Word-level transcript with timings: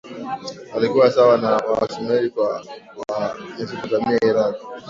walikuwa 0.75 1.11
sawa 1.11 1.37
na 1.37 1.49
Wasumeri 1.57 2.31
wa 2.35 2.65
Mesopotamia 3.59 4.19
Iraq 4.23 4.55